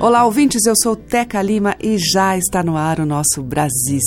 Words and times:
Olá, 0.00 0.24
ouvintes, 0.24 0.64
eu 0.64 0.72
sou 0.82 0.96
Teca 0.96 1.42
Lima 1.42 1.76
e 1.78 1.98
já 1.98 2.34
está 2.34 2.62
no 2.62 2.74
ar 2.74 3.00
o 3.00 3.04
nosso 3.04 3.42
Brasis. 3.42 4.02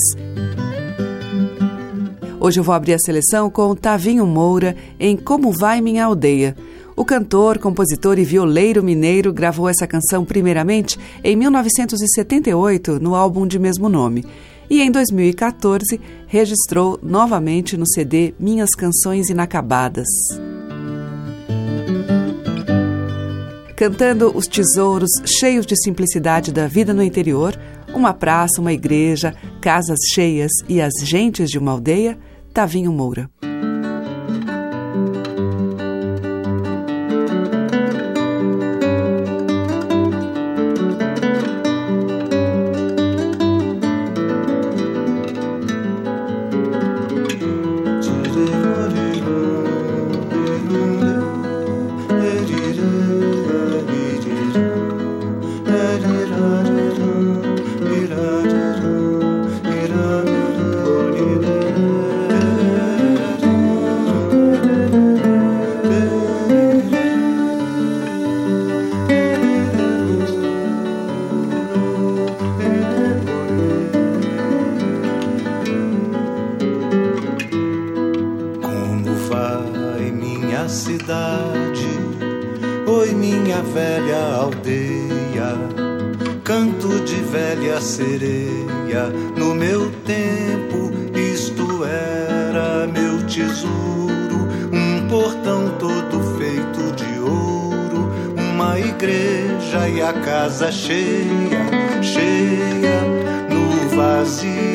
Hoje 2.40 2.60
eu 2.60 2.64
vou 2.64 2.74
abrir 2.74 2.96
a 2.96 2.98
seleção 3.00 3.48
com 3.48 3.76
Tavinho 3.76 4.26
Moura 4.26 4.76
em 5.00 5.16
Como 5.16 5.52
Vai 5.52 5.82
Minha 5.82 6.06
Aldeia. 6.06 6.58
O 6.96 7.06
cantor, 7.06 7.60
compositor 7.60 8.18
e 8.18 8.24
violeiro 8.24 8.84
mineiro 8.84 9.32
gravou 9.32 9.70
essa 9.70 9.86
canção 9.86 10.26
primeiramente 10.26 11.00
em 11.24 11.36
1978 11.36 13.00
no 13.00 13.14
álbum 13.14 13.46
de 13.46 13.60
mesmo 13.60 13.88
nome 13.88 14.26
e 14.68 14.82
em 14.82 14.90
2014 14.90 16.02
registrou 16.26 17.00
novamente 17.04 17.78
no 17.78 17.88
CD 17.88 18.34
Minhas 18.40 18.72
Canções 18.72 19.30
Inacabadas. 19.30 20.08
Cantando 23.76 24.36
os 24.36 24.48
tesouros 24.48 25.10
cheios 25.26 25.66
de 25.66 25.76
simplicidade 25.76 26.52
da 26.52 26.68
vida 26.68 26.94
no 26.94 27.02
interior, 27.02 27.60
uma 27.94 28.14
praça, 28.14 28.62
uma 28.62 28.72
igreja, 28.72 29.34
casas 29.60 30.00
cheias 30.14 30.52
e 30.70 30.80
as 30.80 30.94
gentes 31.04 31.50
de 31.50 31.58
uma 31.58 31.72
aldeia, 31.72 32.18
Tavinho 32.54 32.92
Moura. 32.92 33.30
Cidade? 80.74 81.88
Oi, 82.88 83.12
minha 83.14 83.62
velha 83.62 84.36
aldeia. 84.36 85.54
Canto 86.44 87.00
de 87.02 87.16
velha 87.16 87.80
sereia. 87.80 89.08
No 89.38 89.54
meu 89.54 89.92
tempo, 90.04 90.92
isto 91.16 91.86
era 91.86 92.88
meu 92.88 93.24
tesouro. 93.28 94.48
Um 94.74 95.08
portão 95.08 95.70
todo 95.78 96.38
feito 96.38 96.92
de 96.96 97.20
ouro. 97.20 98.10
Uma 98.36 98.80
igreja 98.80 99.88
e 99.88 100.02
a 100.02 100.12
casa 100.12 100.72
cheia, 100.72 102.02
cheia 102.02 103.02
no 103.50 103.96
vazio 103.96 104.73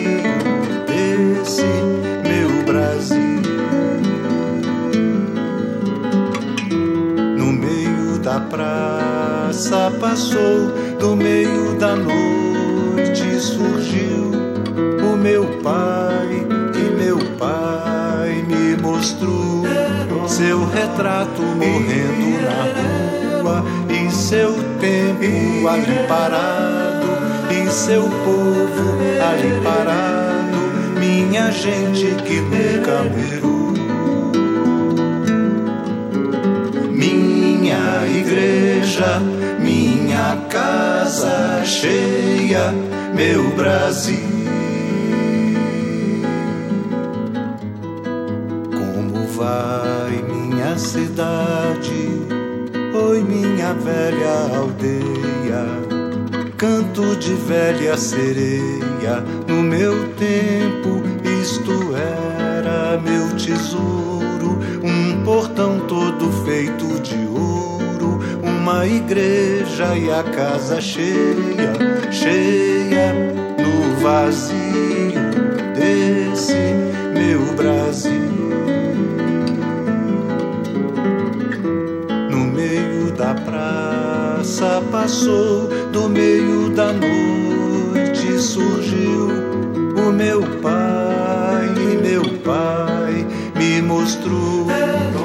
passou, 10.01 10.73
no 11.01 11.17
meio 11.17 11.77
da 11.81 11.97
noite 11.97 13.41
surgiu 13.41 14.31
o 15.03 15.17
meu 15.17 15.45
pai 15.65 16.47
e 16.77 16.97
meu 16.97 17.19
pai 17.37 18.45
me 18.47 18.81
mostrou 18.81 19.65
seu 20.29 20.65
retrato 20.65 21.43
morrendo 21.43 22.41
na 22.41 23.43
rua 23.43 23.65
e 23.91 24.09
seu 24.13 24.55
tempo 24.79 25.67
ali 25.67 26.07
parado 26.07 27.09
e 27.51 27.69
seu 27.69 28.03
povo 28.03 28.97
ali 29.21 29.61
parado, 29.65 31.01
minha 31.01 31.51
gente 31.51 32.15
que 32.23 32.41
nunca 32.41 33.03
mirou. 33.03 33.58
Igreja, 38.39 39.21
minha 39.59 40.37
casa 40.49 41.65
cheia, 41.65 42.73
meu 43.15 43.51
Brasil. 43.57 44.29
Como 48.71 49.27
vai 49.37 50.23
minha 50.23 50.79
cidade? 50.79 52.09
Oi, 52.95 53.23
minha 53.23 53.75
velha 53.75 54.57
aldeia. 54.57 55.67
Canto 56.57 57.17
de 57.17 57.35
velha 57.35 57.97
sereia. 57.97 59.23
No 59.47 59.63
meu 59.63 60.09
tempo, 60.15 61.03
isto 61.41 61.95
era 61.95 63.01
meu 63.01 63.29
tesouro. 63.37 64.18
Uma 68.71 68.87
igreja 68.87 69.97
e 69.97 70.11
a 70.13 70.23
casa 70.23 70.79
cheia, 70.79 71.73
cheia 72.13 73.15
no 73.59 73.97
vazio 73.97 75.23
desse 75.75 76.53
meu 77.15 77.55
Brasil. 77.55 78.13
No 82.31 82.45
meio 82.45 83.11
da 83.13 83.35
praça 83.35 84.83
passou, 84.93 85.69
do 85.91 86.07
meio 86.11 86.69
da 86.69 86.93
noite 86.93 88.39
surgiu 88.39 89.31
o 89.97 90.13
meu 90.13 90.43
pai, 90.61 91.73
e 91.91 91.97
meu 92.07 92.23
pai 92.45 93.27
me 93.57 93.81
mostrou 93.81 94.67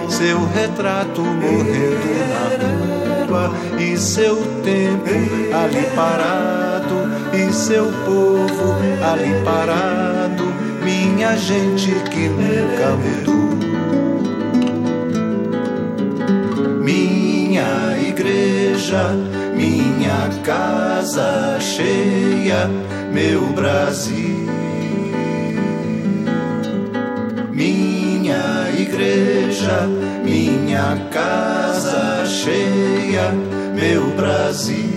seu 0.07 0.45
retrato 0.45 1.19
morrendo 1.19 2.07
na 2.29 2.67
rua 2.67 3.12
e 3.93 3.97
seu 3.97 4.37
tempo 4.63 5.11
ali 5.55 5.83
parado 5.95 6.95
e 7.31 7.53
seu 7.53 7.85
povo 8.05 8.73
ali 9.03 9.43
parado, 9.45 10.43
minha 10.83 11.37
gente 11.37 11.91
que 12.09 12.27
nunca 12.27 12.95
mudou. 12.97 13.43
Minha 16.81 17.95
igreja, 18.07 19.11
minha 19.55 20.29
casa 20.43 21.59
cheia, 21.59 22.67
meu 23.11 23.45
Brasil. 23.53 24.47
Minha 27.51 28.71
igreja, 28.75 29.87
minha 30.23 30.97
casa 31.11 32.25
cheia, 32.25 33.31
meu 33.73 34.11
Brasil. 34.15 34.92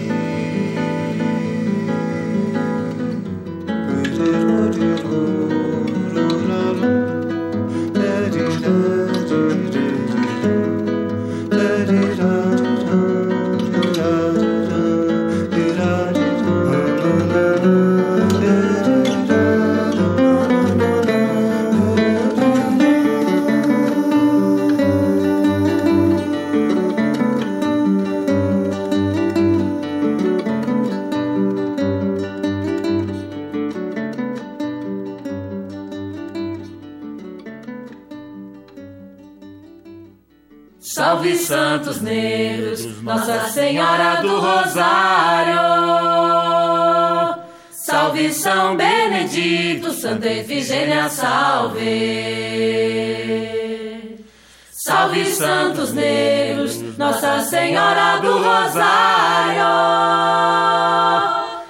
Senhora 57.66 58.20
do 58.20 58.32
Rosário. 58.38 59.64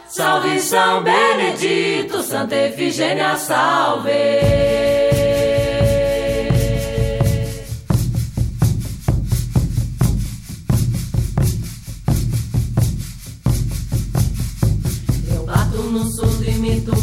Salve 0.08 0.60
São 0.60 1.02
Benedito, 1.02 2.20
Santa 2.22 2.54
Efigênia, 2.54 3.34
salve. 3.38 4.12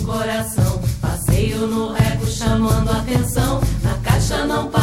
coração. 0.06 0.82
Passeio 1.02 1.66
no 1.68 1.96
eco 1.96 2.26
chamando 2.28 2.92
atenção. 2.92 3.60
Na 3.82 3.98
caixa 4.04 4.46
não 4.46 4.70
passa. 4.70 4.83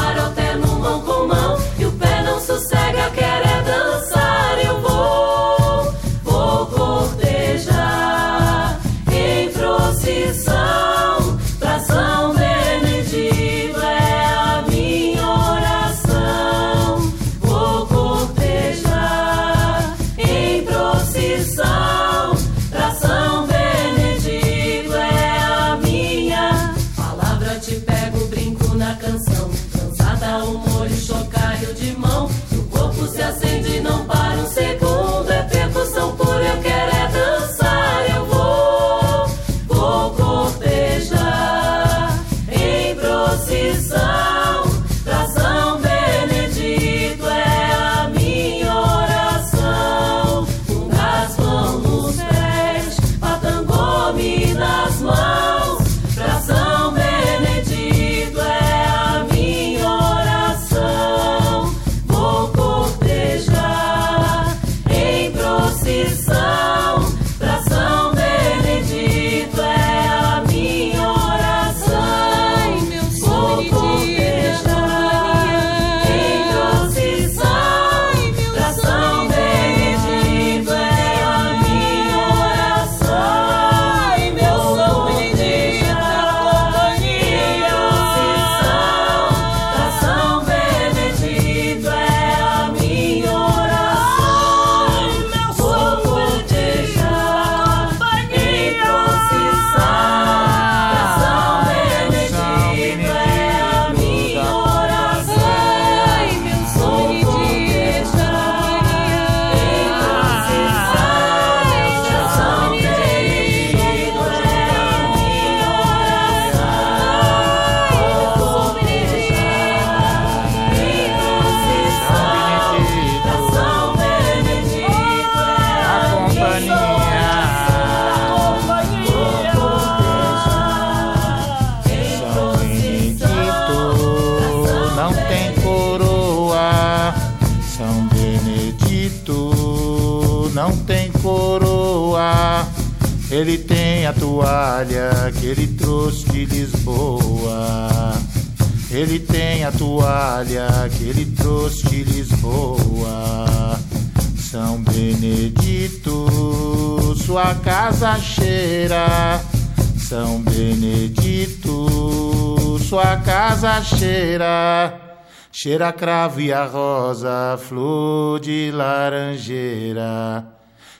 Cheira, 163.82 165.18
cheira 165.50 165.88
a 165.88 165.92
cravo 165.92 166.40
e 166.40 166.52
a 166.52 166.64
rosa, 166.64 167.58
flor 167.58 168.38
de 168.38 168.70
laranjeira. 168.70 170.46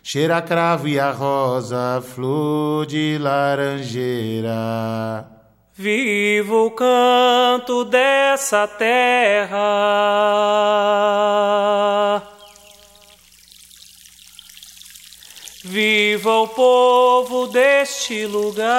Cheira 0.03 0.39
a 0.39 0.43
cravo 0.43 0.89
e 0.89 0.99
a 0.99 1.11
rosa, 1.11 2.03
flor 2.03 2.87
de 2.87 3.19
laranjeira. 3.19 4.51
Vivo 5.75 6.67
o 6.67 6.71
canto 6.71 7.85
dessa 7.85 8.67
terra. 8.67 9.59
Viva 15.63 16.31
o 16.31 16.49
povo 16.49 17.47
deste 17.47 18.27
lugar 18.27 18.71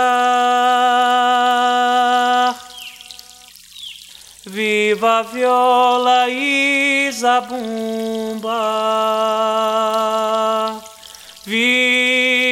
viva 4.93 5.19
a 5.19 5.23
viola 5.23 6.29
e 6.29 7.09
zabumba. 7.13 8.49
Viva 11.45 12.50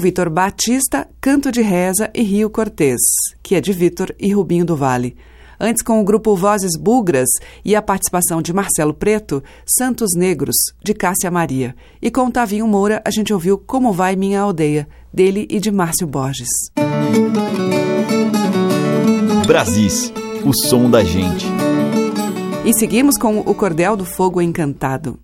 Vitor 0.00 0.30
Batista, 0.30 1.06
Canto 1.20 1.52
de 1.52 1.60
Reza 1.60 2.10
e 2.14 2.22
Rio 2.22 2.48
Cortês, 2.48 2.98
que 3.42 3.54
é 3.54 3.60
de 3.60 3.70
Vitor 3.70 4.14
e 4.18 4.32
Rubinho 4.32 4.64
do 4.64 4.74
Vale. 4.74 5.14
Antes, 5.60 5.82
com 5.82 6.00
o 6.00 6.04
grupo 6.04 6.34
Vozes 6.34 6.74
Bugras 6.74 7.28
e 7.62 7.76
a 7.76 7.82
participação 7.82 8.40
de 8.40 8.50
Marcelo 8.50 8.94
Preto, 8.94 9.44
Santos 9.78 10.12
Negros, 10.16 10.56
de 10.82 10.94
Cássia 10.94 11.30
Maria. 11.30 11.76
E 12.00 12.10
com 12.10 12.30
Tavinho 12.30 12.66
Moura, 12.66 13.02
a 13.04 13.10
gente 13.10 13.30
ouviu 13.32 13.58
Como 13.58 13.92
Vai 13.92 14.16
Minha 14.16 14.40
Aldeia, 14.40 14.88
dele 15.12 15.46
e 15.50 15.60
de 15.60 15.70
Márcio 15.70 16.06
Borges. 16.06 16.48
Brasis, 19.46 20.10
o 20.42 20.54
som 20.54 20.88
da 20.88 21.04
gente. 21.04 21.46
E 22.64 22.72
seguimos 22.72 23.18
com 23.18 23.40
o 23.40 23.54
Cordel 23.54 23.96
do 23.96 24.06
Fogo 24.06 24.40
Encantado. 24.40 25.18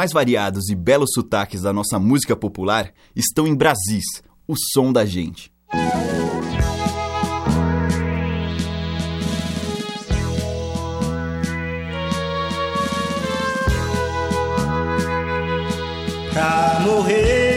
mais 0.00 0.12
variados 0.12 0.70
e 0.70 0.74
belos 0.74 1.10
sotaques 1.12 1.60
da 1.60 1.74
nossa 1.74 1.98
música 1.98 2.34
popular 2.34 2.90
estão 3.14 3.46
em 3.46 3.54
Brasis, 3.54 4.22
o 4.48 4.54
som 4.72 4.90
da 4.90 5.04
gente. 5.04 5.52
Pra 16.32 16.80
morrer 16.80 17.49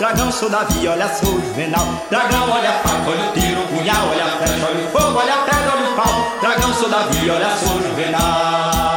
Dragão, 0.00 0.32
sou 0.32 0.48
Davi, 0.48 0.88
olha, 0.88 1.06
sou 1.08 1.38
Juvenal. 1.42 2.06
Dragão, 2.08 2.50
olha 2.50 2.70
a 2.70 2.72
faca, 2.72 3.10
olha 3.10 3.28
o 3.28 3.32
tiro, 3.34 3.60
o 3.60 3.68
punhal, 3.68 4.08
olha 4.08 4.24
a 4.24 4.30
flecha, 4.30 4.66
olha 4.66 4.86
o 4.86 4.90
fogo, 4.90 5.18
olha 5.18 5.34
a 5.34 5.38
pedra, 5.44 5.72
olha 5.76 5.90
o 5.90 5.94
pau. 5.94 6.38
Dragão, 6.40 6.72
sou 6.72 6.88
Davi, 6.88 7.28
olha, 7.28 7.50
sou 7.58 7.82
Juvenal. 7.82 8.89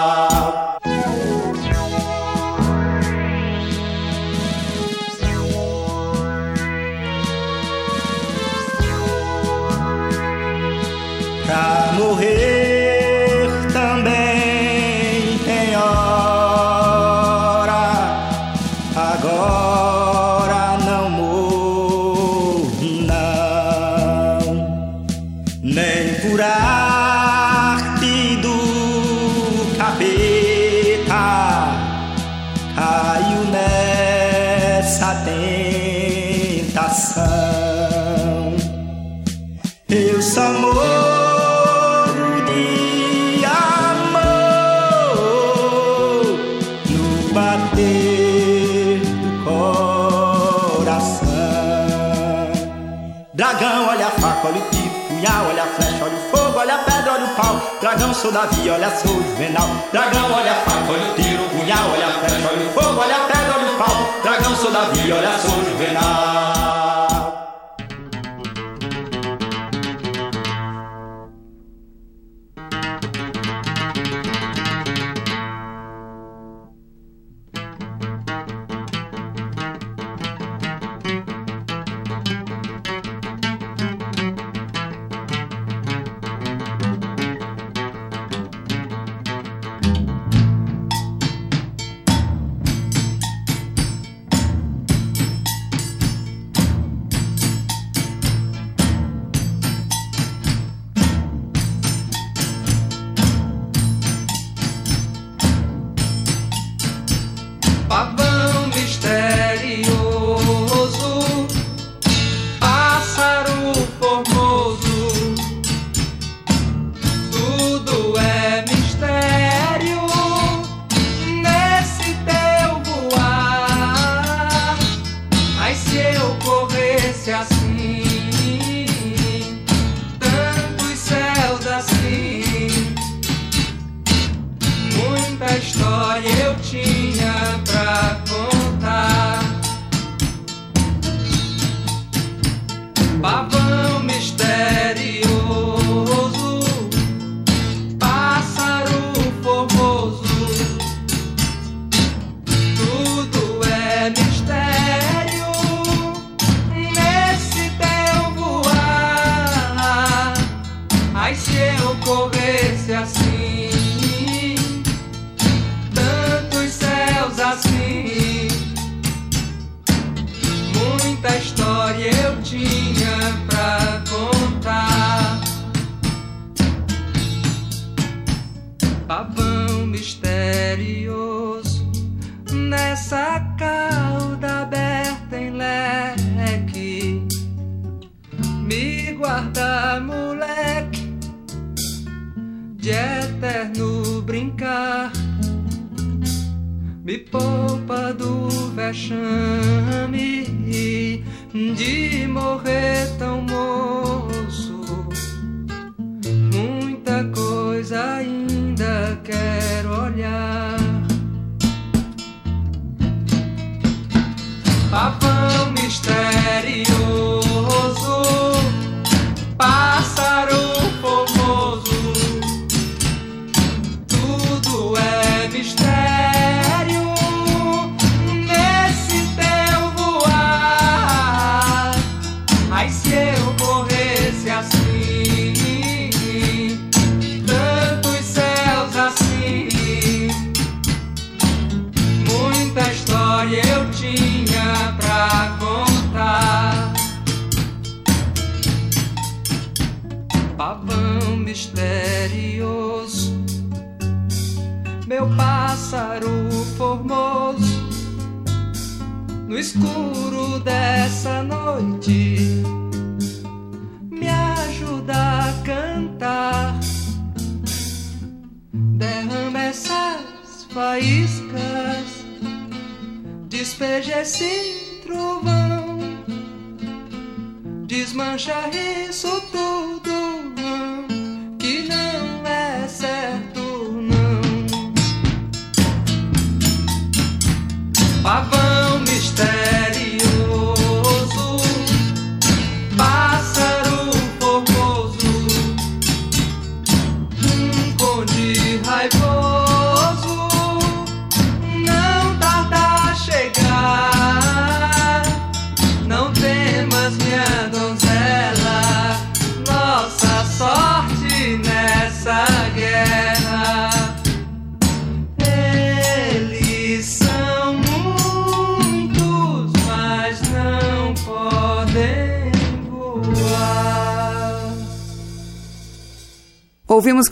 dragão, 57.93 58.13
sou 58.13 58.31
Davi, 58.31 58.69
olha 58.69 58.89
sou 58.95 59.21
juvenal. 59.21 59.69
Dragão, 59.91 60.31
olha 60.31 60.51
a 60.51 60.55
faca, 60.55 60.91
olha 60.91 61.11
o 61.11 61.15
tiro, 61.15 61.43
o 61.43 61.49
punhal, 61.49 61.91
olha 61.91 62.07
a 62.07 62.11
flecha, 62.11 62.49
olha 62.51 62.67
o 62.67 62.71
fogo, 62.71 63.01
olha 63.01 63.15
a 63.15 63.19
pedra, 63.19 63.53
olha 63.55 63.71
o 63.71 63.77
pau. 63.77 64.21
Dragão, 64.23 64.55
sou 64.55 64.71
Davi, 64.71 65.11
olha 65.11 65.37
sou 65.37 65.63
juvenal. 65.63 66.62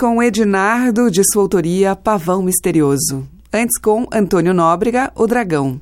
Com 0.01 0.23
Ednardo, 0.23 1.11
de 1.11 1.21
sua 1.31 1.43
autoria, 1.43 1.95
Pavão 1.95 2.41
Misterioso. 2.41 3.27
Antes 3.53 3.79
com 3.79 4.07
Antônio 4.11 4.51
Nóbrega, 4.51 5.11
O 5.15 5.27
Dragão. 5.27 5.79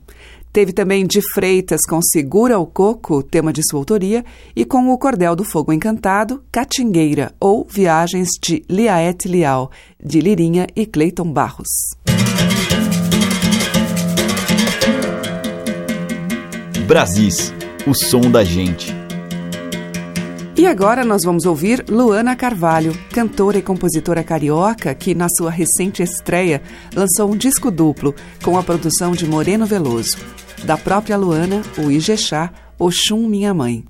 Teve 0.51 0.73
também 0.73 1.07
de 1.07 1.21
Freitas 1.33 1.79
com 1.87 2.01
Segura 2.01 2.59
o 2.59 2.65
Coco, 2.65 3.23
tema 3.23 3.53
de 3.53 3.61
sua 3.65 3.79
autoria, 3.79 4.25
e 4.53 4.65
com 4.65 4.89
o 4.89 4.97
Cordel 4.97 5.37
do 5.37 5.45
Fogo 5.45 5.71
Encantado, 5.71 6.43
Catingueira, 6.51 7.31
ou 7.39 7.65
Viagens 7.69 8.27
de 8.43 8.61
Liaete 8.69 9.29
Lial, 9.29 9.71
de 10.03 10.19
Lirinha 10.19 10.67
e 10.75 10.85
Cleiton 10.85 11.31
Barros. 11.31 11.69
Brasis, 16.85 17.53
o 17.87 17.93
som 17.93 18.29
da 18.29 18.43
gente. 18.43 18.98
E 20.59 20.67
agora 20.67 21.05
nós 21.05 21.21
vamos 21.23 21.45
ouvir 21.45 21.85
Luana 21.87 22.35
Carvalho, 22.35 22.91
cantora 23.13 23.57
e 23.57 23.61
compositora 23.61 24.21
carioca 24.25 24.93
que, 24.93 25.15
na 25.15 25.27
sua 25.29 25.49
recente 25.49 26.03
estreia, 26.03 26.61
lançou 26.93 27.31
um 27.31 27.37
disco 27.37 27.71
duplo 27.71 28.13
com 28.43 28.57
a 28.57 28.61
produção 28.61 29.13
de 29.13 29.25
Moreno 29.25 29.65
Veloso. 29.65 30.17
Da 30.65 30.75
própria 30.75 31.15
Luana, 31.15 31.61
o 31.77 31.89
Ijexá, 31.89 32.51
Oxum 32.77 33.25
Minha 33.25 33.53
Mãe. 33.53 33.85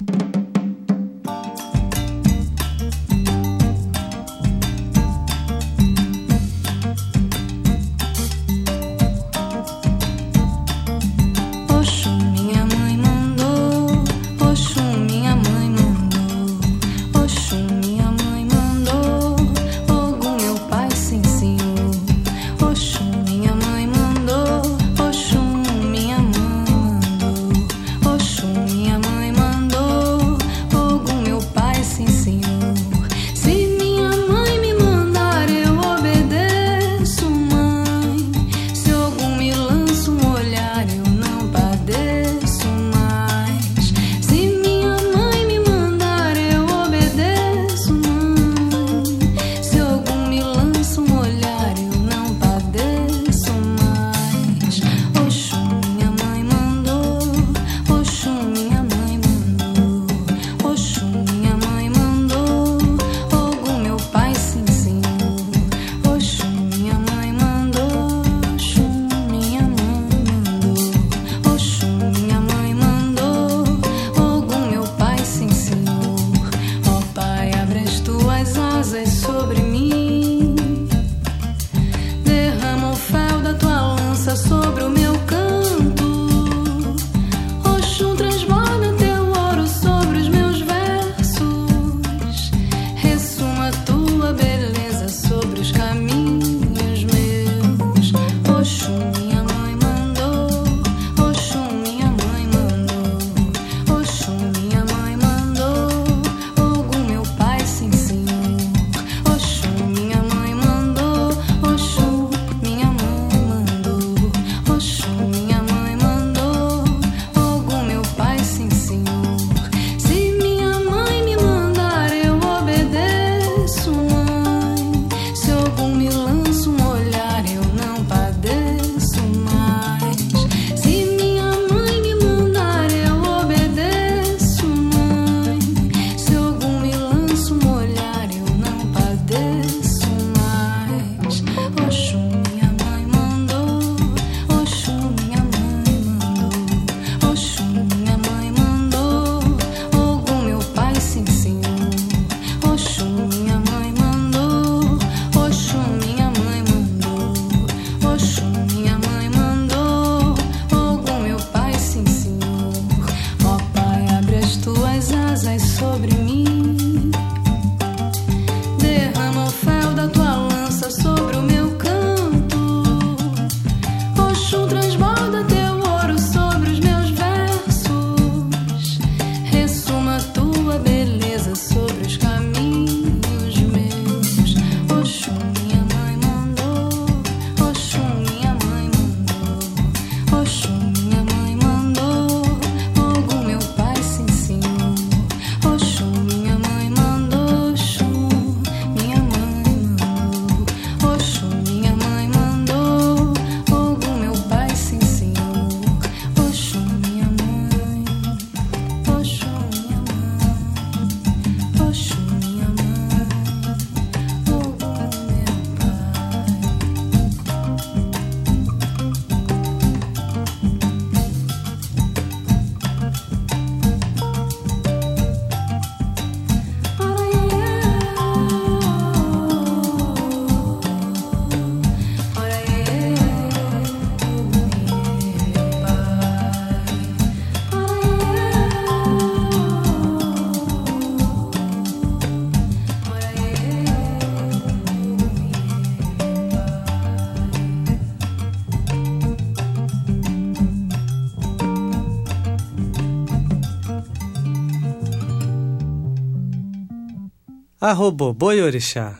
Arroboboi 257.89 258.61
orixá, 258.61 259.17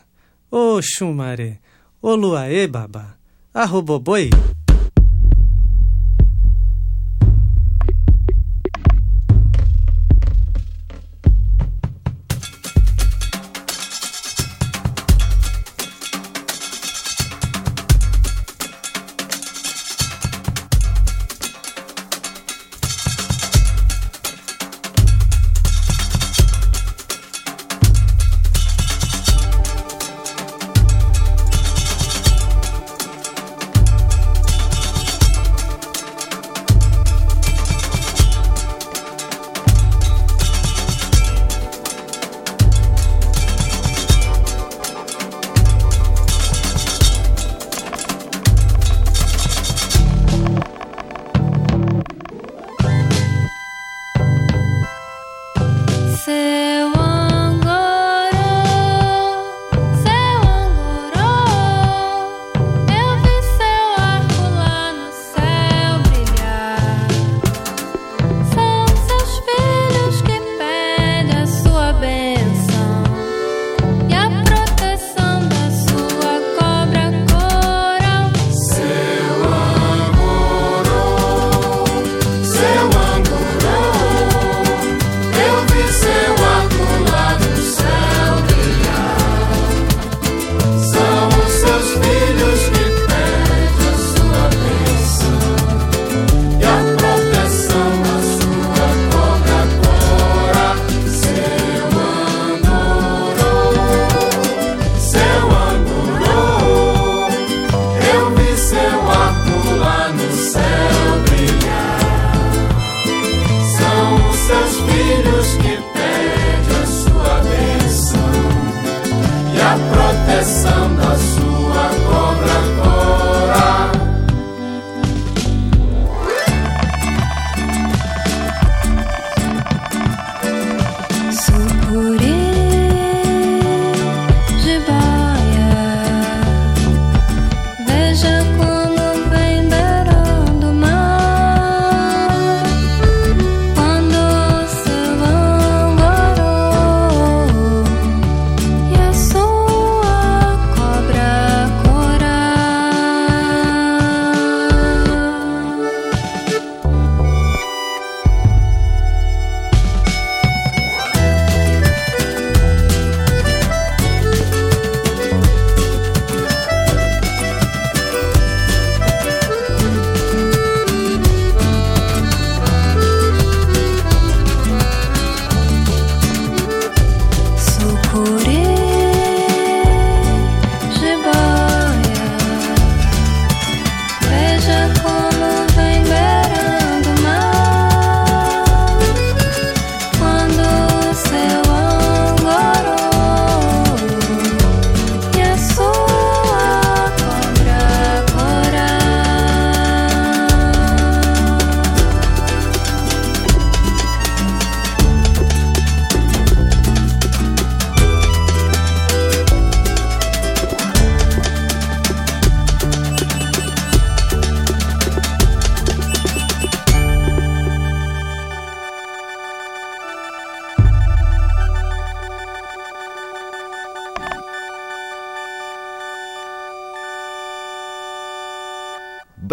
ô 0.52 0.80
Xumare, 0.80 1.60
ô 2.04 2.14
Luaê 2.14 2.68
babá, 2.68 3.16
arroboboi. 3.52 4.30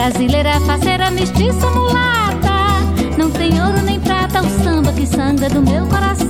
Brasileira, 0.00 0.58
faceira, 0.60 1.10
mestiça, 1.10 1.68
mulata. 1.72 2.80
Não 3.18 3.30
tem 3.30 3.60
ouro 3.60 3.82
nem 3.82 4.00
prata, 4.00 4.40
o 4.40 4.48
samba 4.64 4.90
que 4.94 5.06
sangra 5.06 5.50
do 5.50 5.60
meu 5.60 5.84
coração. 5.88 6.26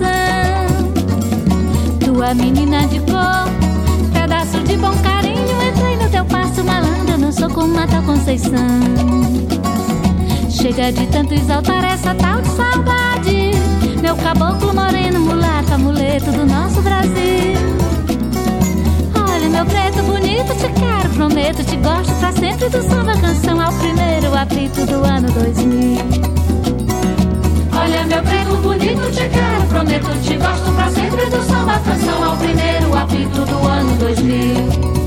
Tua 2.04 2.34
menina 2.34 2.88
de 2.88 2.98
cor, 2.98 3.46
pedaço 4.12 4.58
de 4.64 4.76
bom 4.76 4.92
carinho. 5.04 5.62
Entrei 5.68 5.96
no 5.96 6.10
teu 6.10 6.24
passo 6.24 6.64
malandro, 6.64 7.16
não 7.16 7.30
sou 7.30 7.48
como 7.48 7.78
a 7.78 7.86
tal 7.86 8.02
Conceição. 8.02 8.80
Chega 10.50 10.90
de 10.90 11.06
tanto 11.06 11.32
exaltar 11.34 11.84
essa 11.84 12.12
tal 12.16 12.42
de 12.42 12.48
saudade. 12.48 13.50
Meu 14.02 14.16
caboclo 14.16 14.74
moreno, 14.74 15.20
mulata, 15.20 15.76
amuleto 15.76 16.32
do 16.32 16.44
nosso 16.44 16.82
Brasil. 16.82 17.54
Olha, 19.14 19.48
meu 19.48 19.64
preto 19.64 20.02
bonito, 20.02 20.52
te 20.56 20.68
quero, 20.72 20.99
prometo, 21.14 21.64
te 21.64 21.76
gosto 21.76 22.12
pra 22.14 22.32
sempre 22.32 22.68
do 22.68 22.82
samba 22.82 23.12
canção 23.18 23.60
ao 23.60 23.72
primeiro 23.72 24.34
apito 24.34 24.86
do 24.86 25.04
ano 25.04 25.30
2000. 25.30 25.98
Olha, 27.72 28.04
meu 28.04 28.22
preto 28.22 28.56
bonito, 28.62 29.10
te 29.10 29.28
quero, 29.28 29.66
prometo, 29.68 30.22
te 30.22 30.36
gosto 30.36 30.72
pra 30.72 30.90
sempre 30.90 31.26
do 31.26 31.42
samba 31.42 31.78
canção 31.80 32.24
ao 32.24 32.36
primeiro 32.36 32.96
apito 32.96 33.44
do 33.44 33.66
ano 33.66 33.96
2000. 33.96 34.99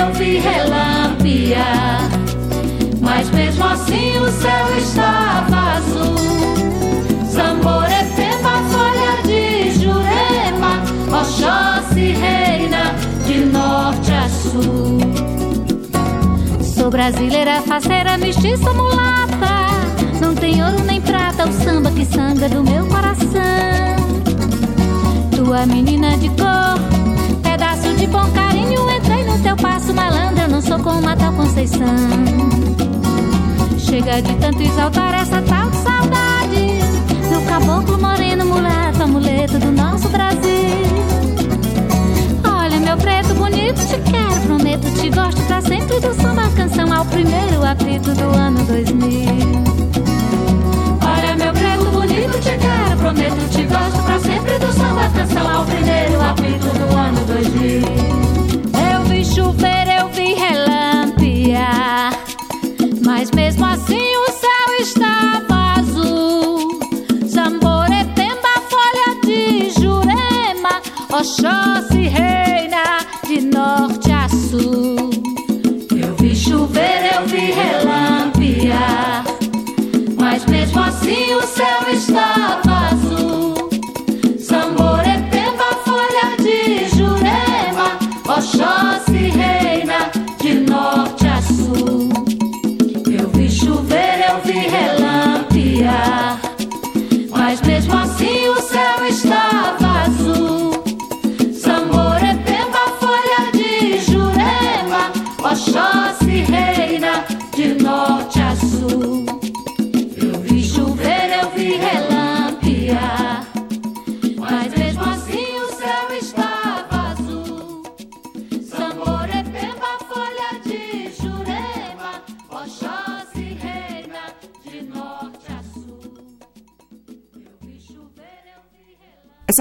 Eu 0.00 0.12
vi 0.14 0.38
relampear. 0.38 2.08
Mas 3.00 3.30
mesmo 3.30 3.64
assim 3.64 4.18
o 4.18 4.30
céu 4.30 4.78
estava 4.78 5.76
azul. 5.76 6.16
Samboretemba, 7.28 8.52
folha 8.70 9.22
de 9.24 9.70
jurema. 9.72 10.82
Oxóssi 11.20 12.12
reina 12.12 12.94
de 13.26 13.44
norte 13.44 14.12
a 14.12 14.28
sul. 14.28 14.98
Sou 16.62 16.90
brasileira, 16.90 17.60
faceira, 17.62 18.16
mestiça, 18.16 18.72
mulata. 18.72 19.68
Não 20.20 20.34
tem 20.34 20.62
ouro 20.62 20.82
nem 20.84 21.00
prata, 21.00 21.48
o 21.48 21.52
samba 21.52 21.90
que 21.90 22.04
sangra 22.06 22.48
do 22.48 22.62
meu 22.62 22.86
coração. 22.86 23.20
Tua 25.36 25.66
menina 25.66 26.16
de 26.16 26.28
cor, 26.30 26.78
pedaço 27.42 27.92
de 27.94 28.06
bom 28.06 28.30
carinho. 28.30 28.99
Malandra, 30.00 30.48
não 30.48 30.62
sou 30.62 30.78
como 30.78 31.06
a 31.08 31.14
tal 31.16 31.32
Conceição. 31.34 31.86
Chega 33.78 34.22
de 34.22 34.34
tanto 34.36 34.62
exaltar 34.62 35.14
essa 35.20 35.42
tal 35.42 35.70
de 35.70 35.76
saudade. 35.76 36.78
Meu 37.28 37.42
caboclo 37.42 37.98
moreno, 37.98 38.46
mulato, 38.46 39.02
amuleto 39.02 39.58
do 39.58 39.70
nosso 39.72 40.08
Brasil. 40.08 40.40
Olha, 42.44 42.78
meu 42.78 42.96
preto 42.96 43.34
bonito, 43.34 43.80
te 43.86 43.98
quero, 44.10 44.40
prometo, 44.46 44.90
te 45.00 45.10
gosto 45.10 45.40
pra 45.42 45.60
sempre 45.60 46.00
do 46.00 46.14
samba 46.14 46.48
canção 46.56 46.92
ao 46.92 47.04
primeiro 47.04 47.64
apito 47.64 48.14
do 48.14 48.30
ano 48.36 48.64
2000. 48.64 49.10
Olha, 51.04 51.36
meu 51.36 51.52
preto 51.52 51.90
bonito, 51.92 52.40
te 52.40 52.56
quero, 52.58 52.96
prometo, 52.98 53.50
te 53.50 53.62
gosto 53.64 54.02
pra 54.04 54.18
sempre 54.18 54.58
do 54.58 54.72
samba 54.72 55.08
canção 55.10 55.50
ao 55.50 55.64
primeiro 55.64 56.20
apito 56.22 56.66
do 56.78 56.96
ano 56.96 57.20
2000. 57.26 58.29
Relampear, 60.40 62.12
mas 63.04 63.30
mesmo 63.32 63.64
assim 63.66 64.16
o 64.16 64.30
céu 64.32 64.74
estava 64.80 65.74
azul. 65.78 66.80
Samboretemba, 67.28 68.54
folha 68.70 69.20
de 69.24 69.70
jurema, 69.78 70.80
Oxóssi 71.10 72.08
reina 72.08 72.98
de 73.26 73.40
norte 73.42 74.10
a 74.12 74.28
sul. 74.28 75.10
Eu 75.90 76.14
vi 76.16 76.34
chover, 76.34 77.12
eu 77.14 77.26
vi 77.26 77.52
relampear, 77.52 79.24
mas 80.18 80.44
mesmo 80.46 80.80
assim 80.80 81.29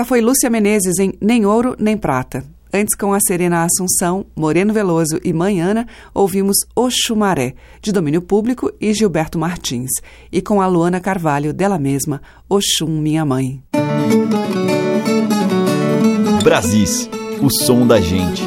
foi 0.10 0.22
Lúcia 0.22 0.50
Menezes 0.50 0.98
em 0.98 1.14
Nem 1.22 1.46
Ouro 1.46 1.76
Nem 1.78 1.96
Prata. 1.96 2.44
Antes, 2.74 2.96
com 2.96 3.14
a 3.14 3.20
Serena 3.20 3.64
Assunção, 3.64 4.26
Moreno 4.36 4.74
Veloso 4.74 5.20
e 5.24 5.32
Mãe 5.32 5.62
Ana, 5.62 5.86
ouvimos 6.16 6.58
Oxumaré, 6.76 7.54
de 7.80 7.92
domínio 7.92 8.20
público, 8.20 8.72
e 8.82 8.92
Gilberto 8.92 9.38
Martins. 9.38 9.92
E 10.32 10.42
com 10.42 10.62
a 10.62 10.66
Luana 10.66 11.00
Carvalho, 11.00 11.54
dela 11.54 11.78
mesma, 11.78 12.24
Oxum 12.50 13.00
Minha 13.00 13.24
Mãe. 13.24 13.62
Brasis, 16.44 17.08
o 17.40 17.52
som 17.52 17.86
da 17.86 18.02
gente. 18.02 18.42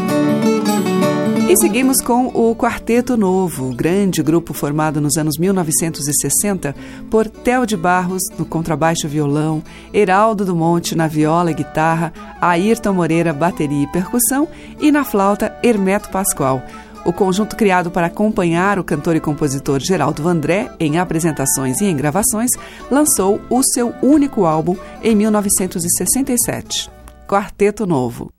E 1.53 1.57
seguimos 1.59 2.01
com 2.01 2.29
o 2.29 2.57
Quarteto 2.57 3.15
Novo, 3.15 3.75
grande 3.75 4.23
grupo 4.23 4.55
formado 4.55 5.03
nos 5.03 5.19
anos 5.19 5.37
1960 5.37 6.75
por 7.11 7.29
Theo 7.29 7.67
de 7.67 7.77
Barros 7.77 8.23
no 8.39 8.47
contrabaixo 8.47 9.07
e 9.07 9.11
violão, 9.11 9.63
Heraldo 9.93 10.47
do 10.47 10.57
Monte 10.57 10.95
na 10.95 11.07
viola 11.07 11.51
e 11.51 11.55
guitarra, 11.55 12.11
Ayrton 12.41 12.95
Moreira 12.95 13.35
bateria 13.35 13.83
e 13.83 13.93
percussão 13.93 14.49
e 14.81 14.91
na 14.91 15.05
flauta 15.05 15.55
Hermeto 15.63 16.09
Pascoal. 16.09 16.63
O 17.05 17.13
conjunto 17.13 17.55
criado 17.55 17.91
para 17.91 18.07
acompanhar 18.07 18.79
o 18.79 18.85
cantor 18.85 19.15
e 19.15 19.21
compositor 19.21 19.79
Geraldo 19.79 20.23
Vandré 20.23 20.75
em 20.81 20.99
apresentações 20.99 21.83
e 21.83 21.85
em 21.85 21.95
gravações, 21.95 22.53
lançou 22.91 23.39
o 23.51 23.63
seu 23.63 23.93
único 24.03 24.47
álbum 24.47 24.75
em 25.03 25.15
1967, 25.15 26.91
Quarteto 27.29 27.85
Novo. 27.87 28.33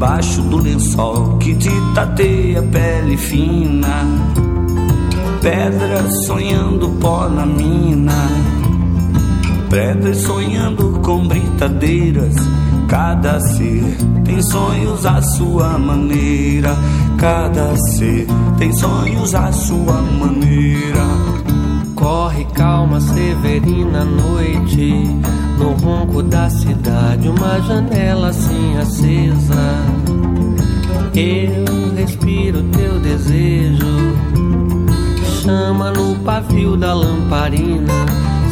Debaixo 0.00 0.40
do 0.40 0.56
lençol 0.56 1.36
que 1.36 1.54
te 1.56 1.70
tateia 1.94 2.62
pele 2.62 3.18
fina, 3.18 4.02
pedra 5.42 6.10
sonhando 6.24 6.88
pó 6.98 7.28
na 7.28 7.44
mina, 7.44 8.30
pedras 9.68 10.22
sonhando 10.22 10.98
com 11.04 11.28
britadeiras. 11.28 12.34
Cada 12.88 13.38
ser 13.40 13.84
tem 14.24 14.42
sonhos 14.42 15.04
à 15.04 15.20
sua 15.20 15.78
maneira, 15.78 16.74
cada 17.18 17.76
ser 17.76 18.26
tem 18.58 18.72
sonhos 18.72 19.34
à 19.34 19.52
sua 19.52 20.00
maneira. 20.18 21.39
Corre 22.40 22.44
calma, 22.54 23.00
Severina, 23.00 24.04
noite. 24.04 25.04
No 25.58 25.72
ronco 25.72 26.22
da 26.22 26.48
cidade, 26.48 27.28
uma 27.28 27.60
janela 27.60 28.28
assim 28.28 28.78
acesa. 28.78 29.54
Eu 31.14 31.94
respiro 31.94 32.62
teu 32.70 32.98
desejo, 33.00 34.16
chama 35.42 35.90
no 35.90 36.14
pavio 36.20 36.76
da 36.76 36.94
lamparina, 36.94 37.92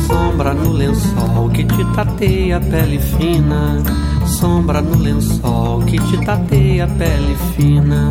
sombra 0.07 0.53
no 0.53 0.73
lençol 0.73 1.49
que 1.51 1.65
te 1.65 1.85
tateia 1.95 2.59
a 2.59 2.61
pele 2.61 2.99
fina, 2.99 3.83
sombra 4.27 4.83
no 4.83 4.99
lençol 4.99 5.81
que 5.87 5.99
te 5.99 6.19
tateia 6.27 6.85
a 6.85 6.89
pele 6.89 7.37
fina. 7.57 8.11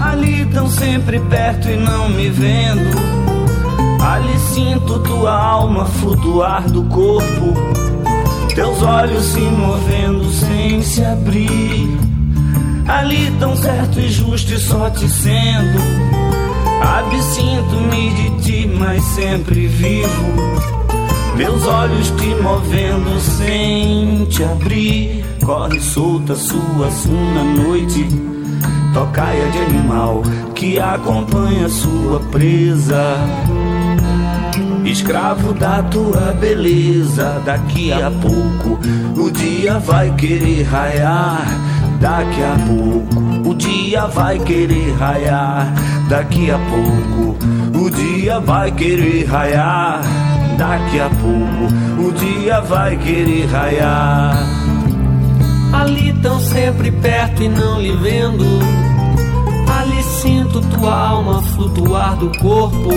Ali 0.00 0.44
tão 0.46 0.68
sempre 0.68 1.20
perto 1.20 1.68
e 1.70 1.76
não 1.76 2.10
me 2.10 2.28
vendo 2.28 3.25
Ali 4.06 4.38
sinto 4.38 5.00
tua 5.00 5.32
alma 5.32 5.84
flutuar 5.84 6.62
do 6.70 6.84
corpo, 6.84 7.54
teus 8.54 8.80
olhos 8.80 9.24
se 9.24 9.40
movendo 9.40 10.30
sem 10.30 10.80
se 10.80 11.04
abrir. 11.04 11.98
Ali 12.86 13.32
tão 13.40 13.56
certo 13.56 13.98
e 13.98 14.08
justo 14.08 14.54
e 14.54 14.58
só 14.58 14.88
te 14.90 15.08
sendo. 15.08 15.80
Absinto-me 16.80 18.10
de 18.10 18.30
ti, 18.44 18.66
mas 18.78 19.02
sempre 19.02 19.66
vivo. 19.66 20.32
Meus 21.36 21.66
olhos 21.66 22.08
te 22.12 22.32
movendo 22.36 23.20
sem 23.20 24.24
te 24.26 24.44
abrir. 24.44 25.24
Corre 25.44 25.80
solta 25.80 26.36
sua 26.36 26.92
suna 26.92 27.42
noite. 27.42 28.06
Tocaia 28.94 29.50
de 29.50 29.58
animal 29.58 30.22
que 30.54 30.78
acompanha 30.78 31.68
sua 31.68 32.20
presa. 32.30 33.18
Escravo 35.06 35.54
da 35.54 35.84
tua 35.84 36.32
beleza, 36.32 37.40
daqui 37.44 37.92
a 37.92 38.10
pouco 38.10 38.76
o 39.16 39.30
dia 39.30 39.78
vai 39.78 40.12
querer 40.16 40.64
raiar. 40.64 41.46
Daqui 42.00 42.42
a 42.42 42.56
pouco 42.66 43.48
o 43.48 43.54
dia 43.54 44.08
vai 44.08 44.36
querer 44.40 44.96
raiar. 44.98 45.72
Daqui 46.08 46.50
a 46.50 46.58
pouco 46.58 47.38
o 47.78 47.88
dia 47.88 48.40
vai 48.40 48.72
querer 48.72 49.26
raiar. 49.26 50.00
Daqui 50.58 50.98
a 50.98 51.08
pouco 51.08 52.04
o 52.04 52.12
dia 52.12 52.60
vai 52.62 52.96
querer 52.96 53.46
raiar. 53.46 54.36
Ali 55.72 56.12
tão 56.14 56.40
sempre 56.40 56.90
perto 56.90 57.44
e 57.44 57.48
não 57.48 57.80
lhe 57.80 57.92
vendo. 57.92 58.44
Ali 59.68 60.02
sinto 60.02 60.60
tua 60.62 60.92
alma 60.92 61.40
flutuar 61.42 62.16
do 62.16 62.36
corpo 62.40 62.90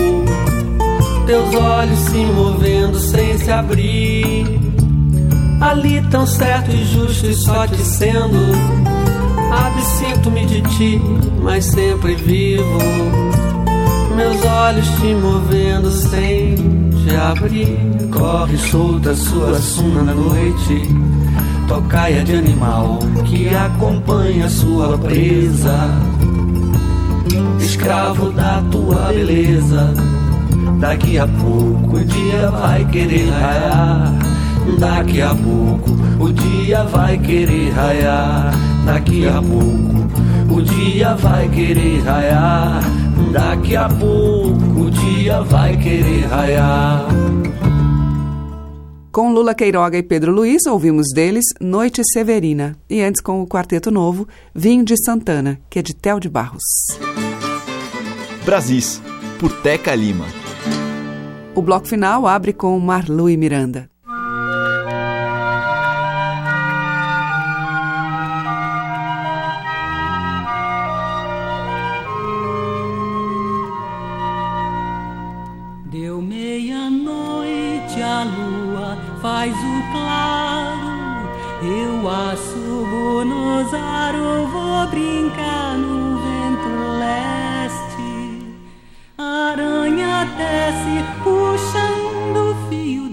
teus 1.26 1.54
olhos 1.54 1.98
se 1.98 2.18
movendo 2.18 2.98
sem 2.98 3.38
se 3.38 3.50
abrir. 3.50 4.46
Ali 5.60 6.02
tão 6.10 6.26
certo 6.26 6.70
e 6.70 6.84
justo 6.84 7.26
e 7.26 7.34
só 7.34 7.66
te 7.66 7.82
sendo. 7.82 8.38
Absinto-me 9.52 10.46
de 10.46 10.62
ti, 10.62 11.00
mas 11.42 11.66
sempre 11.66 12.14
vivo. 12.14 12.78
Meus 14.16 14.44
olhos 14.44 14.88
te 15.00 15.14
movendo 15.14 15.90
sem 15.90 16.56
te 17.04 17.16
abrir. 17.16 17.78
Corre 18.10 18.56
solta 18.56 19.14
sua 19.14 19.54
suna 19.58 20.02
na 20.02 20.14
noite. 20.14 20.82
Tocaia 21.68 22.24
de 22.24 22.36
animal 22.36 22.98
que 23.24 23.48
acompanha 23.54 24.48
sua 24.48 24.98
presa. 24.98 25.90
Escravo 27.60 28.32
da 28.32 28.62
tua 28.70 29.12
beleza 29.12 30.09
Daqui 30.80 31.18
a 31.18 31.26
pouco 31.26 31.96
o 31.96 32.04
dia 32.04 32.50
vai 32.50 32.84
querer 32.86 33.28
raiar. 33.28 34.18
Daqui 34.78 35.20
a 35.20 35.34
pouco 35.34 35.90
o 36.18 36.32
dia 36.32 36.84
vai 36.84 37.18
querer 37.18 37.70
raiar. 37.70 38.54
Daqui 38.86 39.26
a 39.26 39.42
pouco 39.42 40.54
o 40.54 40.62
dia 40.62 41.14
vai 41.16 41.48
querer 41.50 42.00
raiar. 42.00 42.80
Daqui 43.30 43.76
a 43.76 43.88
pouco 43.90 44.80
o 44.80 44.90
dia 44.90 45.42
vai 45.42 45.76
querer 45.76 46.26
raiar. 46.26 47.06
Com 49.12 49.34
Lula 49.34 49.54
Queiroga 49.54 49.98
e 49.98 50.02
Pedro 50.02 50.32
Luiz, 50.32 50.64
ouvimos 50.66 51.08
deles 51.14 51.44
Noite 51.60 52.00
Severina. 52.10 52.74
E 52.88 53.02
antes, 53.02 53.20
com 53.20 53.42
o 53.42 53.46
Quarteto 53.46 53.90
Novo, 53.90 54.26
Vinho 54.54 54.84
de 54.84 54.96
Santana, 54.96 55.60
que 55.68 55.78
é 55.78 55.82
de 55.82 55.94
Tel 55.94 56.18
de 56.18 56.28
Barros. 56.28 56.62
Brasis, 58.46 59.02
por 59.38 59.52
Teca 59.60 59.94
Lima. 59.94 60.24
O 61.54 61.62
bloco 61.62 61.86
final 61.86 62.26
abre 62.26 62.52
com 62.52 62.78
Marlu 62.78 63.28
e 63.28 63.36
Miranda. 63.36 63.90
Deu 75.90 76.22
meia-noite, 76.22 78.00
a 78.00 78.24
lua 78.24 78.96
faz 79.20 79.52
o 79.52 79.92
claro. 79.92 81.00
Eu 81.62 82.08
aço 82.08 82.86
Buenos 82.90 83.74
Aires, 83.74 84.48
vou 84.50 84.86
brincar 84.86 85.76
no 85.76 86.16
vento 86.16 86.70
leste. 86.98 88.56
A 89.18 89.50
aranha 89.50 90.24
desce 90.38 91.04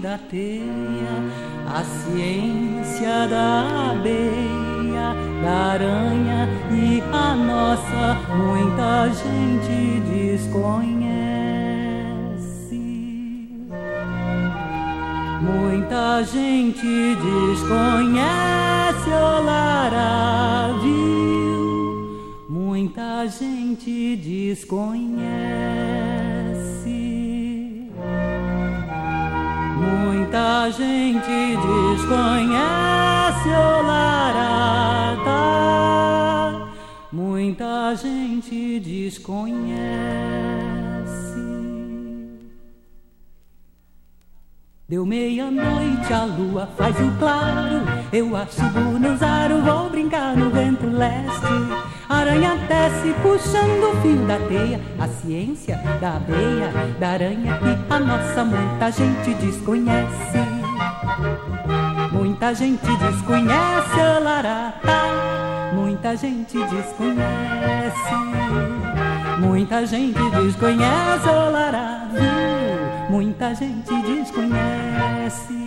da 0.08 0.16
teia, 0.16 1.20
a 1.66 1.84
ciência 1.84 3.28
da 3.28 3.90
abeia, 3.90 5.12
da 5.42 5.72
aranha 5.72 6.48
e 6.72 7.02
a 7.12 7.34
nossa 7.34 8.16
muita 8.34 9.10
gente 9.12 10.00
desconhece. 10.08 11.08
Muita 15.42 16.22
gente 16.22 17.14
desconhece 17.16 19.10
o 19.10 19.42
viu? 20.80 22.46
Muita 22.48 23.26
gente 23.26 24.16
desconhece. 24.16 26.27
Muita 30.38 30.70
gente 30.70 31.56
desconhece 31.56 33.48
o 33.48 33.82
Larata. 33.82 35.32
Muita 37.10 37.96
gente 37.96 38.78
desconhece. 38.78 39.98
Deu 44.88 45.04
meia-noite, 45.04 46.12
a 46.12 46.24
lua 46.24 46.68
faz 46.76 46.94
o 47.00 47.10
claro. 47.18 47.82
Eu 48.12 48.36
acho 48.36 48.60
Aires, 49.20 49.64
vou 49.64 49.90
brincar 49.90 50.36
no 50.36 50.50
vento 50.50 50.86
leste. 50.86 51.97
Aranha 52.08 52.56
desce 52.68 53.12
puxando 53.20 53.92
o 53.92 54.00
fio 54.00 54.26
da 54.26 54.38
teia. 54.48 54.80
A 54.98 55.06
ciência 55.06 55.76
da 56.00 56.16
abeia, 56.16 56.72
da 56.98 57.10
aranha 57.10 57.60
e 57.62 57.92
a 57.92 58.00
nossa 58.00 58.44
muita 58.44 58.90
gente 58.90 59.34
desconhece. 59.34 60.38
Muita 62.10 62.54
gente 62.54 62.86
desconhece 62.96 64.00
o 64.00 64.24
larata. 64.24 64.98
Muita 65.74 66.16
gente 66.16 66.58
desconhece. 66.58 68.14
Muita 69.38 69.86
gente 69.86 70.30
desconhece 70.30 71.28
o 71.28 71.50
viu? 72.12 73.10
Muita 73.10 73.54
gente 73.54 74.02
desconhece. 74.02 75.58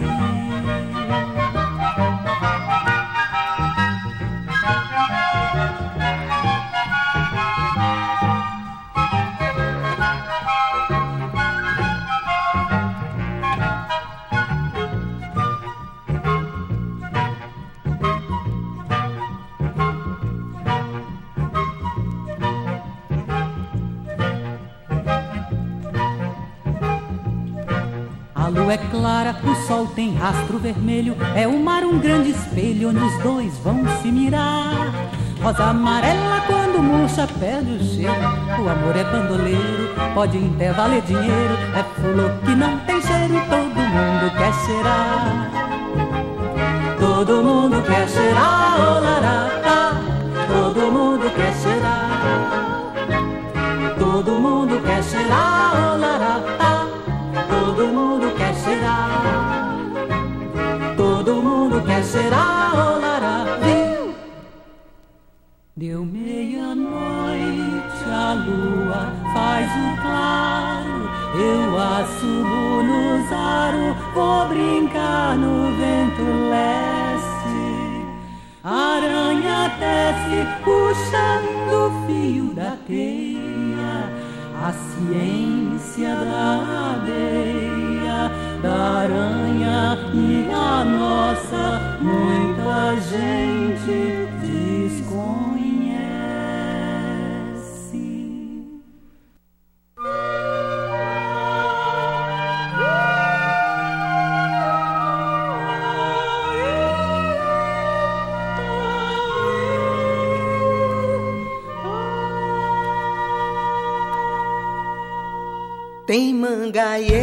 Lua 28.52 28.74
é 28.74 28.78
clara, 28.78 29.36
o 29.44 29.56
sol 29.68 29.88
tem 29.88 30.14
rastro 30.14 30.60
vermelho. 30.60 31.16
É 31.36 31.48
o 31.48 31.58
mar 31.58 31.84
um 31.84 32.00
grande 32.00 32.32
espelho 32.32 32.90
onde 32.90 33.04
os 33.04 33.24
dois 33.24 33.58
vão 33.60 33.84
se 34.02 34.12
mirar. 34.12 34.92
Rosa 35.42 35.64
amarela 35.64 36.44
quando 36.46 36.84
murcha 36.84 37.28
perde 37.40 37.72
o 37.72 37.84
cheiro. 37.84 38.14
O 38.60 38.70
amor 38.70 38.96
é 38.96 39.04
bandoleiro, 39.04 39.90
pode 40.14 40.38
até 40.38 40.72
valer 40.72 41.02
dinheiro. 41.02 41.58
É 41.76 41.84
flor 42.00 42.32
que 42.46 42.56
não 42.56 42.78
tem 42.80 43.02
cheiro, 43.02 43.42
todo 43.50 43.82
mundo 43.94 44.32
quer 44.38 44.54
cheirar. 44.66 45.52
Todo 47.00 47.44
mundo 47.44 47.82
quer 47.88 48.08
cheirar, 48.08 48.76
oh 48.80 49.00
larata. 49.00 50.00
Todo 50.48 50.92
mundo 50.92 51.32
quer 51.36 51.54
cheirar. 51.56 52.92
Todo 53.98 54.32
mundo 54.34 54.82
quer 54.84 55.04
cheirar, 55.04 55.74
oh 55.74 55.98
larata. 55.98 56.88
Todo 57.50 57.88
mundo 57.88 58.21
Todo 60.98 61.42
mundo 61.42 61.82
quer 61.86 62.04
cheirar, 62.04 62.74
oh 62.74 63.00
lará, 63.00 63.58
viu? 63.64 64.14
Deu 65.76 66.06
meia-noite, 66.06 66.92
a 68.08 68.34
lua 68.34 69.14
faz 69.34 69.68
o 69.72 70.02
claro. 70.02 71.10
Eu 71.34 71.80
assumo 71.80 72.84
no 72.84 73.04
zaro, 73.30 73.96
vou 74.14 74.48
brincar 74.50 75.38
no 75.38 75.72
vento 75.78 76.24
leste. 76.50 78.02
A 78.64 78.98
aranha 78.98 79.70
desce 79.80 80.46
puxando 80.64 81.74
o 81.88 81.90
fio 82.06 82.54
da 82.54 82.78
teia, 82.86 83.94
a 84.62 84.72
ciência 84.74 86.14
da 86.16 86.96
abeia, 86.96 87.61
da 88.62 89.00
aranha 89.00 89.98
e 90.14 90.50
a 90.54 90.86
nossa, 90.86 91.98
muita 92.02 92.96
gente 93.02 94.22
Tem 94.42 95.61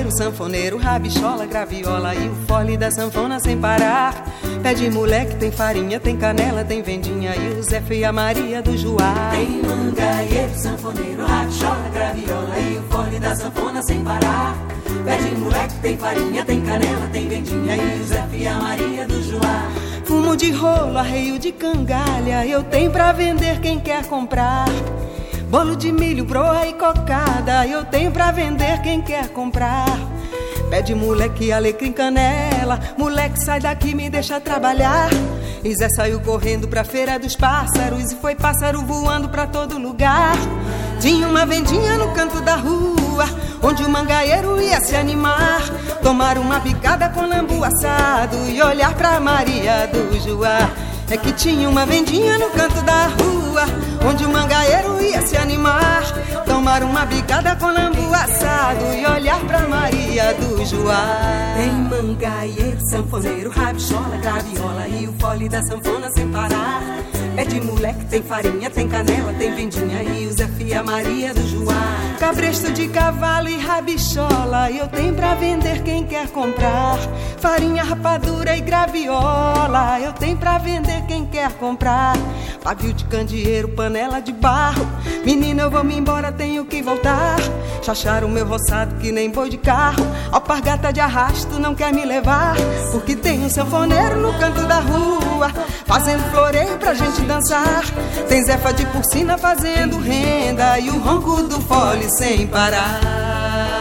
mangaeiro, 0.08 0.10
sanfoneiro, 0.10 0.78
rabichola, 0.78 1.46
graviola 1.46 2.14
e 2.14 2.28
o 2.28 2.34
fole 2.46 2.76
da 2.76 2.90
sanfona 2.90 3.38
sem 3.38 3.58
parar. 3.58 4.14
Pé 4.62 4.74
de 4.74 4.90
moleque, 4.90 5.36
tem 5.36 5.50
farinha, 5.50 6.00
tem 6.00 6.16
canela, 6.16 6.64
tem 6.64 6.82
vendinha 6.82 7.34
e 7.36 7.58
o 7.58 7.62
Zé 7.62 7.82
e 7.90 8.04
a 8.04 8.12
Maria 8.12 8.62
do 8.62 8.76
Joá. 8.76 9.30
Tem 9.30 9.62
mangaeiro, 9.62 10.54
sanfoneiro, 10.54 11.26
rabichola, 11.26 11.88
graviola 11.92 12.58
e 12.58 12.78
o 12.78 12.82
fole 12.84 13.18
da 13.18 13.36
sanfona 13.36 13.82
sem 13.82 14.02
parar. 14.02 14.56
Pé 15.04 15.16
de 15.18 15.36
moleque, 15.36 15.74
tem 15.80 15.96
farinha, 15.96 16.44
tem 16.44 16.60
canela, 16.62 17.08
tem 17.12 17.28
vendinha 17.28 17.76
e 17.76 18.00
o 18.00 18.04
Zé 18.04 18.28
e 18.32 18.46
a 18.46 18.54
Maria 18.54 19.06
do 19.06 19.22
Joá. 19.22 19.70
Fumo 20.04 20.36
de 20.36 20.50
rolo, 20.50 20.96
arreio 20.96 21.38
de 21.38 21.52
cangalha, 21.52 22.46
eu 22.46 22.62
tenho 22.64 22.90
pra 22.90 23.12
vender 23.12 23.60
quem 23.60 23.78
quer 23.78 24.06
comprar. 24.06 24.66
Bolo 25.48 25.74
de 25.74 25.90
milho, 25.90 26.26
broa 26.26 26.66
e 26.66 26.74
cocada, 26.74 27.66
eu 27.66 27.82
tenho 27.82 28.10
pra 28.10 28.30
vender 28.30 28.82
quem 28.82 29.00
quer 29.00 29.28
comprar. 29.28 29.86
Pede 30.68 30.94
moleque, 30.94 31.50
alecrim, 31.50 31.90
canela, 31.90 32.78
moleque 32.98 33.42
sai 33.42 33.58
daqui, 33.58 33.94
me 33.94 34.10
deixa 34.10 34.38
trabalhar. 34.38 35.08
E 35.64 35.74
Zé 35.74 35.88
saiu 35.96 36.20
correndo 36.20 36.68
pra 36.68 36.84
feira 36.84 37.18
dos 37.18 37.34
pássaros 37.34 38.12
e 38.12 38.16
foi 38.16 38.34
pássaro 38.34 38.82
voando 38.82 39.30
pra 39.30 39.46
todo 39.46 39.78
lugar. 39.78 40.36
Tinha 41.00 41.26
uma 41.26 41.46
vendinha 41.46 41.96
no 41.96 42.12
canto 42.12 42.42
da 42.42 42.56
rua, 42.56 43.24
onde 43.62 43.82
o 43.82 43.88
mangaeiro 43.88 44.60
ia 44.60 44.78
se 44.80 44.94
animar. 44.94 45.62
Tomar 46.02 46.36
uma 46.36 46.60
picada 46.60 47.08
com 47.08 47.26
lambu 47.26 47.64
assado 47.64 48.36
e 48.50 48.60
olhar 48.60 48.94
pra 48.94 49.18
Maria 49.18 49.88
do 49.90 50.20
Joá. 50.20 50.68
É 51.10 51.16
que 51.16 51.32
tinha 51.32 51.66
uma 51.70 51.86
vendinha 51.86 52.38
no 52.38 52.50
canto 52.50 52.82
da 52.82 53.06
rua, 53.06 53.64
onde 54.06 54.24
o 54.24 54.30
mangaeiro 54.30 55.00
ia 55.02 55.20
se 55.26 55.36
animar. 55.36 56.02
Tomar 56.44 56.82
uma 56.82 57.04
bicada 57.06 57.56
com 57.56 57.66
lambu 57.66 58.12
assado 58.14 58.84
e 58.94 59.06
olhar 59.06 59.40
pra 59.40 59.60
Maria 59.68 60.34
do 60.34 60.64
Joá. 60.64 61.54
Tem 61.56 61.72
mangaeiro, 61.72 62.80
sanfoneiro, 62.90 63.50
rabichola, 63.50 64.16
graviola 64.16 64.88
e 64.88 65.06
o 65.06 65.12
fole 65.20 65.48
da 65.48 65.62
sanfona 65.62 66.10
sem 66.10 66.28
parar. 66.28 66.82
É 67.36 67.44
de 67.44 67.60
moleque, 67.60 68.04
tem 68.06 68.20
farinha, 68.20 68.68
tem 68.68 68.88
canela, 68.88 69.32
tem 69.34 69.54
vendinha 69.54 70.02
e 70.02 70.26
o 70.26 70.32
Zé 70.32 70.48
Fia 70.48 70.82
Maria 70.82 71.32
do 71.32 71.46
Joá. 71.46 72.16
Cabresto 72.18 72.72
de 72.72 72.88
cavalo 72.88 73.48
e 73.48 73.56
rabichola, 73.56 74.68
eu 74.72 74.88
tenho 74.88 75.14
pra 75.14 75.36
vender 75.36 75.84
quem 75.84 76.04
quer 76.04 76.26
comprar. 76.30 76.98
Farinha, 77.38 77.84
rapadura 77.84 78.56
e 78.56 78.60
graviola, 78.60 80.00
eu 80.00 80.12
tenho 80.14 80.36
pra 80.36 80.58
vender 80.58 81.06
quem 81.06 81.24
quer 81.26 81.52
comprar. 81.52 82.16
Pavio 82.64 82.92
de 82.92 83.04
candeeiro, 83.04 83.68
panela 83.88 84.20
de 84.20 84.32
barro. 84.32 84.86
Menina, 85.24 85.62
eu 85.62 85.70
vou 85.70 85.82
me 85.82 85.96
embora, 85.96 86.30
tenho 86.30 86.62
que 86.66 86.82
voltar. 86.82 87.38
Chachar 87.82 88.22
o 88.22 88.28
meu 88.28 88.46
roçado 88.46 88.96
que 88.96 89.10
nem 89.10 89.30
boi 89.30 89.48
de 89.48 89.56
carro. 89.56 90.06
Alpargata 90.30 90.92
de 90.92 91.00
arrasto 91.00 91.58
não 91.58 91.74
quer 91.74 91.90
me 91.90 92.04
levar. 92.04 92.54
Porque 92.92 93.16
tem 93.16 93.42
um 93.42 93.48
sanfoneiro 93.48 94.20
no 94.20 94.38
canto 94.38 94.60
da 94.66 94.80
rua, 94.80 95.50
fazendo 95.86 96.22
floreio 96.30 96.76
pra 96.76 96.92
gente 96.92 97.22
dançar. 97.22 97.82
Tem 98.28 98.44
Zefa 98.44 98.74
de 98.74 98.84
porcina 98.86 99.38
fazendo 99.38 99.98
renda 99.98 100.78
e 100.78 100.90
o 100.90 100.98
ronco 100.98 101.42
do 101.44 101.58
fole 101.62 102.10
sem 102.10 102.46
parar. 102.46 103.77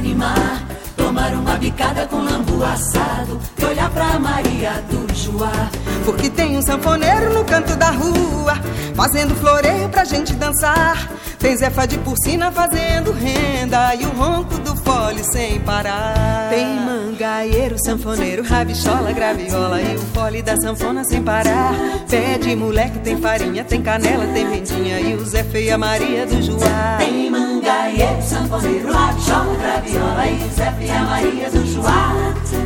Animar. 0.00 0.62
Tomar 0.96 1.32
uma 1.34 1.56
bicada 1.56 2.06
com 2.06 2.16
lambu 2.16 2.64
assado 2.64 3.40
e 3.58 3.64
olhar 3.64 3.90
pra 3.90 4.18
Maria 4.18 4.82
do 4.90 5.14
Joá. 5.14 5.70
Porque 6.04 6.30
tem 6.30 6.56
um 6.56 6.62
sanfoneiro 6.62 7.32
no 7.34 7.44
canto 7.44 7.76
da 7.76 7.90
rua, 7.90 8.54
fazendo 8.94 9.34
floreio 9.36 9.88
pra 9.88 10.04
gente 10.04 10.32
dançar. 10.34 11.08
Tem 11.40 11.56
Zefa 11.56 11.86
de 11.86 11.96
porcina 11.96 12.52
fazendo 12.52 13.12
renda 13.12 13.94
e 13.94 14.04
o 14.04 14.10
ronco 14.10 14.58
do 14.58 14.76
fole 14.76 15.24
sem 15.24 15.58
parar. 15.60 16.50
Tem 16.50 16.66
mangaeiro, 16.66 17.76
sanfoneiro, 17.82 18.42
rabichola, 18.42 19.10
graviola 19.10 19.80
e 19.80 19.96
o 19.96 20.00
fole 20.12 20.42
da 20.42 20.54
sanfona 20.58 21.02
sem 21.02 21.22
parar. 21.22 21.72
Pé 22.10 22.36
de 22.36 22.54
moleque, 22.54 22.98
tem 22.98 23.16
farinha, 23.16 23.64
tem 23.64 23.80
canela, 23.80 24.26
tem 24.34 24.50
vendinha 24.50 25.00
e 25.00 25.14
o 25.14 25.24
Zé 25.24 25.42
Feia 25.42 25.78
Maria 25.78 26.26
do 26.26 26.42
Joá. 26.42 26.98
Tem 26.98 27.30
mangaeiro, 27.30 28.22
sanfoneiro, 28.22 28.92
rabichola, 28.92 29.56
graviola 29.56 30.26
e 30.26 30.44
o 30.44 30.54
Zé 30.54 30.70
Feia 30.72 31.00
Maria 31.00 31.50
do 31.50 31.66
Joá. 31.66 32.12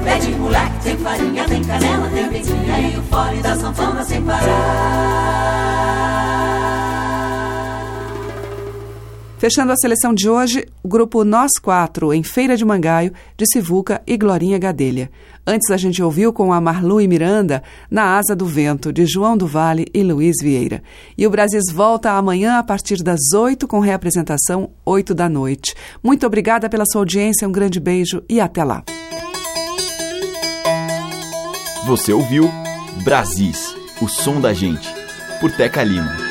Pé 0.03 0.19
de 0.19 0.33
moleque, 0.33 0.83
tem 0.83 0.99
farinha, 0.99 1.45
tem 1.45 1.63
canela, 1.63 2.09
tem 2.09 2.29
vendinha 2.29 2.81
e 2.81 2.99
o 2.99 3.03
fole 3.05 3.41
da 3.41 3.55
sanfona 3.55 4.05
sem 4.05 4.21
parar. 4.21 5.64
Fechando 9.45 9.73
a 9.73 9.77
seleção 9.77 10.15
de 10.15 10.27
hoje, 10.27 10.67
o 10.83 10.89
grupo 10.89 11.23
Nós 11.23 11.59
Quatro, 11.61 12.15
em 12.15 12.23
Feira 12.23 12.57
de 12.57 12.65
Mangaio, 12.65 13.13
de 13.37 13.45
Sivuca 13.53 14.01
e 14.07 14.17
Glorinha 14.17 14.59
Gadelha. 14.59 15.11
Antes 15.47 15.71
a 15.71 15.77
gente 15.77 16.03
ouviu 16.03 16.33
com 16.33 16.51
a 16.51 16.59
Marlu 16.63 16.99
e 16.99 17.07
Miranda, 17.07 17.63
Na 17.91 18.17
Asa 18.17 18.35
do 18.35 18.47
Vento, 18.47 18.91
de 18.91 19.05
João 19.05 19.37
do 19.37 19.47
Vale 19.47 19.85
e 19.93 20.03
Luiz 20.03 20.37
Vieira. 20.41 20.83
E 21.19 21.27
o 21.27 21.31
Brasis 21.31 21.71
volta 21.71 22.13
amanhã 22.13 22.57
a 22.57 22.63
partir 22.63 23.03
das 23.03 23.35
oito, 23.35 23.69
com 23.69 23.81
reapresentação 23.81 24.71
oito 24.83 25.15
da 25.15 25.29
noite. 25.29 25.75
Muito 26.03 26.27
obrigada 26.27 26.67
pela 26.71 26.87
sua 26.87 27.03
audiência, 27.03 27.47
um 27.47 27.53
grande 27.53 27.79
beijo 27.79 28.23
e 28.27 28.41
até 28.41 28.65
lá. 28.65 28.83
Você 31.85 32.15
ouviu 32.15 32.51
Brasis, 33.05 33.77
o 34.01 34.09
som 34.09 34.41
da 34.41 34.55
gente, 34.55 34.89
por 35.39 35.53
Teca 35.53 35.85
Lima. 35.85 36.24